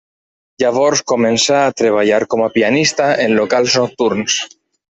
[0.63, 4.43] Llavors començà a treballar com a pianista en locals nocturns.